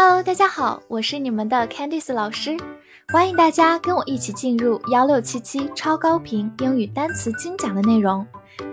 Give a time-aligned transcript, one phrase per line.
[0.00, 2.56] Hello，大家好，我是你们的 Candice 老师，
[3.08, 8.24] 欢迎大家跟我一起进入幺六七七超高频英语单词精讲的内容，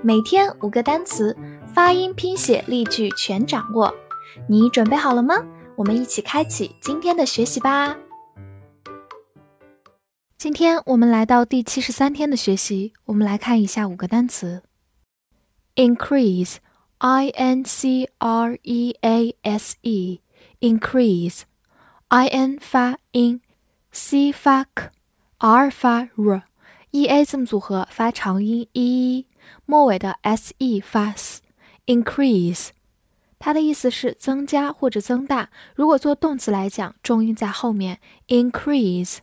[0.03, 1.35] 每天五个单词，
[1.73, 3.91] 发音、拼写、例句全掌握，
[4.47, 5.43] 你准备好了吗？
[5.75, 7.97] 我们一起开启今天的学习吧。
[10.37, 14.61] 今天我们来到第七十三天的学习，我们来看一下五个单词
[15.75, 20.21] ：increase，i n c r e a s e
[20.60, 29.26] e，increase，i n 发 in，c 发 k，r 发 r，e a 字母组合发长音 e，
[29.64, 32.68] 末尾的 s e 发 s，increase，
[33.38, 35.50] 它的意思是增加或者增大。
[35.74, 39.18] 如果做动词来讲，重音在后面，increase。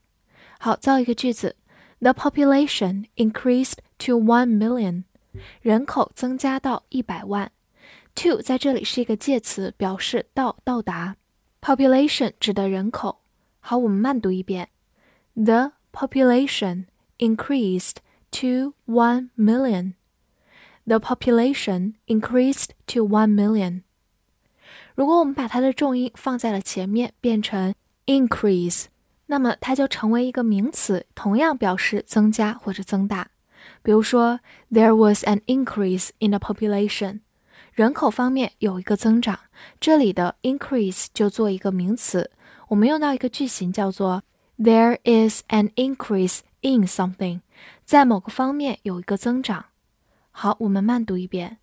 [0.59, 1.55] 好，造一个句子：
[1.99, 5.03] The population increased to one million。
[5.61, 7.51] 人口增加到一百万。
[8.15, 11.15] To 在这里是一个介词，表示到、到达。
[11.64, 13.20] Population 指的人口。
[13.60, 14.70] 好，我们慢读一遍
[15.34, 16.86] ：The population
[17.18, 17.98] increased
[18.32, 19.92] to one million.
[20.84, 23.82] The population increased to one million.
[24.96, 27.72] 如果我们把它的重音放在了前面，变成
[28.06, 28.86] increase。
[29.26, 33.30] 那么它就成为一个名词，同样表示增加或者增大。
[33.84, 34.40] 比如说
[34.72, 37.20] ，There was an increase in the population，
[37.72, 39.38] 人口方面有一个增长。
[39.80, 42.30] 这里的 increase 就做一个名词，
[42.68, 44.22] 我们用到一个句型叫做
[44.58, 47.40] There is an increase in something，
[47.84, 49.66] 在某个方面有一个增长。
[50.30, 51.58] 好，我们慢读一遍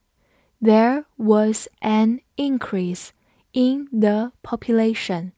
[0.60, 3.10] ，There was an increase
[3.52, 5.32] in the population。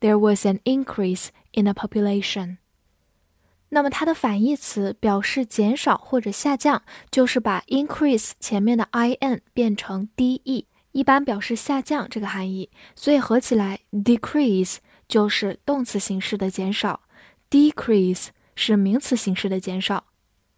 [0.00, 2.58] There was an increase in the population。
[3.70, 12.70] 那么它的反义词表示减少或者下降，就是把 increase 前面的 i n 变成 d e，一般表示下降这个含义。
[12.94, 17.00] 所以合起来 decrease 就是动词形式的减少
[17.50, 20.04] ，decrease 是名词形式的减少。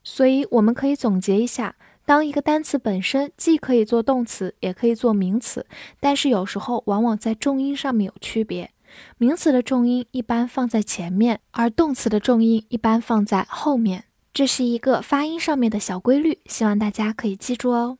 [0.03, 1.75] 所以我们可以总结一下：
[2.07, 5.67] 当一个单词本身既可以做动词，也可以做名词，
[5.99, 8.71] 但是有时候往往在重音上面有区别。
[9.19, 14.07] 名词的重音一般放在前面，而动词的重音一般放在后面。
[14.33, 17.99] 这是一个发音上面的小规律，希望大家可以记住哦。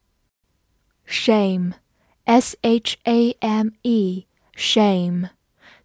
[1.09, 5.31] shame，s h a m e，shame，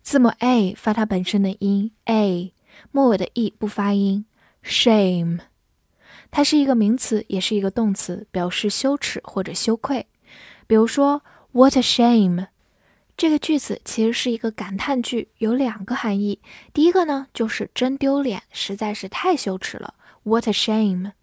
[0.04, 2.54] 字母 a 发它本身的音 a，
[2.92, 4.28] 末尾的 e 不发音
[4.64, 5.40] ，shame。
[6.30, 10.08] 它是一个名词，也是一个动词，表示羞耻或者羞愧。
[10.68, 12.48] 比如说，What a shame！
[13.16, 16.40] 这个句子其实是一个感叹句，有两个含义。
[16.74, 21.14] 第一个呢，就是真丢脸，实在是太羞耻了，What a shame！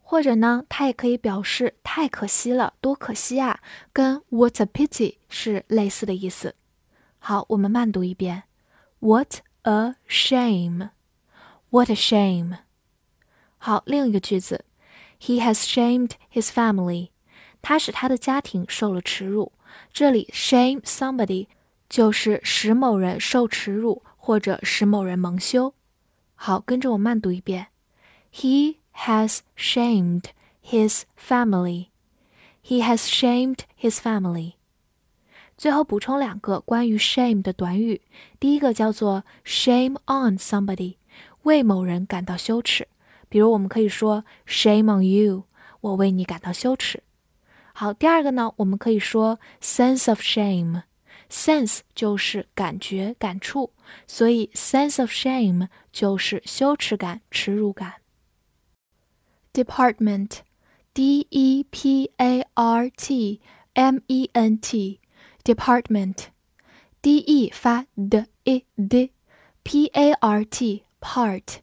[0.00, 3.60] 或者呢，它也可以表示太可惜了，多可惜啊，
[3.92, 6.56] 跟 What a pity 是类似的意思。
[7.18, 8.42] 好，我们慢读一遍
[8.98, 12.58] ，What a shame！What a shame！
[13.63, 14.65] 好，另一个句子，
[15.19, 17.09] He has shamed his family。
[17.61, 19.51] 他使他的家庭受了耻辱。
[19.91, 21.47] 这里 shame somebody
[21.89, 25.73] 就是使某人受耻辱或者使某人蒙羞。
[26.35, 27.67] 好，跟着我慢读一遍，
[28.33, 30.25] He has shamed
[30.63, 31.87] his family。
[32.63, 34.53] He has shamed his family。
[35.57, 38.01] 最后补充两个关于 shame 的短语，
[38.39, 40.95] 第一个叫做 shame on somebody，
[41.43, 42.87] 为某人感到羞耻。
[43.33, 45.43] 比如我们可以说 shame on you，
[45.81, 47.03] 我为你感到羞耻。
[47.73, 53.71] 好，第二个呢，我们可以说 sense of shame，sense 就是感觉、感触，
[54.05, 57.93] 所以 sense of shame 就是羞耻感、耻辱感。
[59.53, 63.39] department，d e p a r t
[63.73, 71.62] m e n t，department，d e 发 d e d，p a r t part，m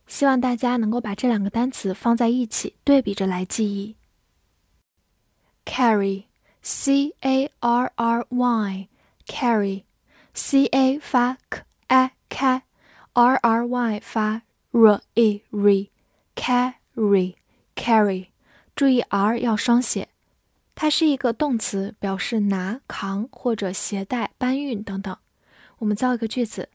[0.07, 3.97] 希望大家能够把这两个单词放在一起，对比着来记忆。
[5.65, 9.87] carry，c a r r y，carry，c
[10.67, 18.27] a 发 k a k，r r y 发 r e r，carry，carry，
[18.75, 20.09] 注意 r 要双写。
[20.75, 25.17] 它是一个动词，表示拿、扛或者携带、搬运等等。
[25.79, 26.69] 我们造一个句子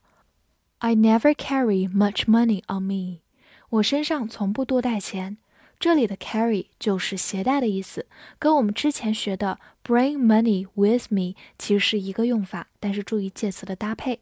[0.79, 3.21] ：I never carry much money on me。
[3.69, 5.38] 我身上从不多带钱，
[5.79, 8.07] 这里的 carry 就是携带的意思，
[8.39, 14.21] 跟我们之前学的 bring money with me 其实是一个用法，但是注意介词的搭配。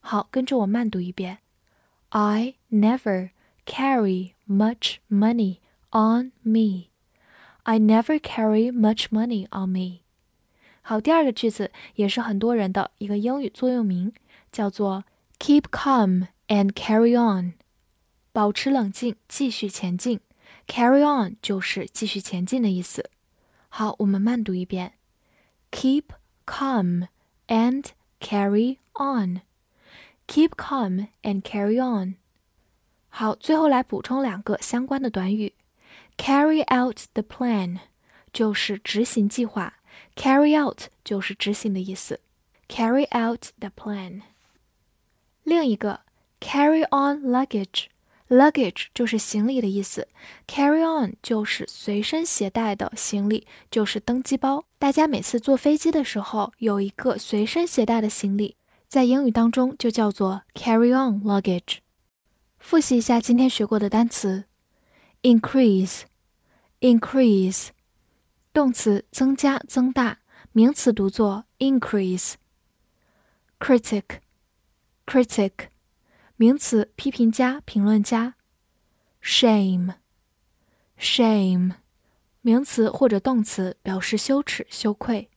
[0.00, 1.38] 好，跟着我慢读一遍
[2.08, 3.30] ：I never
[3.66, 5.58] carry much money
[5.90, 6.86] on me.
[7.64, 10.00] I never carry much money on me.
[10.80, 14.12] 好，第二个句子也是很多人的一个英语座右铭，
[14.50, 15.04] 叫做
[15.39, 17.53] keep calm and carry on。
[18.31, 20.19] 保持冷静，继续前进。
[20.67, 23.09] Carry on 就是继续前进的意思。
[23.69, 24.93] 好，我们慢读一遍：
[25.71, 26.05] Keep
[26.45, 27.07] calm
[27.47, 27.85] and
[28.19, 29.41] carry on.
[30.27, 32.15] Keep calm and carry on.
[33.09, 35.53] 好，最后来补充两个相关的短语：
[36.17, 37.79] Carry out the plan
[38.33, 39.75] 就是执行计划，
[40.15, 42.19] Carry out 就是执行的意思。
[42.67, 44.21] Carry out the plan。
[45.44, 46.00] 另一个
[46.40, 47.86] ，Carry on luggage。
[48.28, 50.06] Luggage 就是行李的意思
[50.46, 54.64] ，carry on 就是随身携带的行李，就是登机包。
[54.78, 58.54] 大家每次坐飞机的时候有一个随身携带的行李，
[58.86, 61.78] 在英语当中就叫做 carry on luggage。
[62.60, 64.44] 复习一下今天学过的单词
[65.22, 67.70] ：increase，increase，
[68.52, 70.18] 动词增加、增大，
[70.52, 72.34] 名词读作 increase。
[73.58, 74.04] critic
[75.10, 75.52] critic，。
[76.36, 78.36] 名词，批评家、评论家。
[79.20, 81.72] shame，shame，
[82.42, 85.28] 名词或者动词，表示羞耻、羞愧。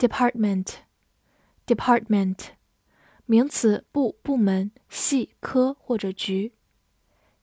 [0.00, 2.38] department，department，
[3.24, 6.54] 名词，部、部门、系、科或者局。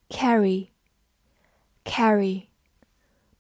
[0.10, 2.48] carry，carry，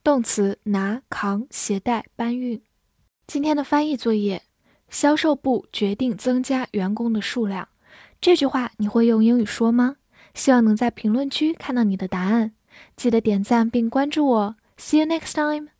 [0.01, 2.63] 动词，拿、扛、携带、搬运。
[3.27, 4.43] 今天的翻译作业：
[4.88, 7.67] 销售部决定增加员工的数量。
[8.19, 9.98] 这句话你会用英语说吗？
[10.34, 12.53] 希望能在评论区看到你的答案。
[12.95, 14.55] 记得点赞并关注我。
[14.77, 15.75] See you next time.